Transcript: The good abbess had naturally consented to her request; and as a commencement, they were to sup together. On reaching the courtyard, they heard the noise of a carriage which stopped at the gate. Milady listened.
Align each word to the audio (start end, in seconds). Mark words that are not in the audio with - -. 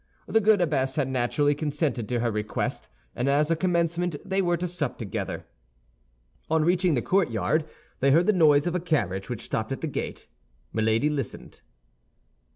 The 0.25 0.41
good 0.41 0.61
abbess 0.61 0.95
had 0.95 1.07
naturally 1.09 1.53
consented 1.53 2.09
to 2.09 2.21
her 2.21 2.31
request; 2.31 2.89
and 3.15 3.29
as 3.29 3.51
a 3.51 3.55
commencement, 3.55 4.15
they 4.25 4.41
were 4.41 4.57
to 4.57 4.67
sup 4.67 4.97
together. 4.97 5.45
On 6.49 6.65
reaching 6.65 6.95
the 6.95 7.03
courtyard, 7.03 7.65
they 7.99 8.09
heard 8.09 8.25
the 8.25 8.33
noise 8.33 8.65
of 8.65 8.73
a 8.73 8.79
carriage 8.79 9.29
which 9.29 9.43
stopped 9.45 9.71
at 9.71 9.81
the 9.81 9.85
gate. 9.85 10.25
Milady 10.73 11.07
listened. 11.11 11.61